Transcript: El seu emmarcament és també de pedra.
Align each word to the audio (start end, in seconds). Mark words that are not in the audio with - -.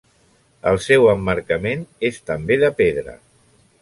El 0.69 0.77
seu 0.85 1.05
emmarcament 1.11 1.85
és 2.11 2.19
també 2.31 2.59
de 2.65 2.73
pedra. 2.81 3.15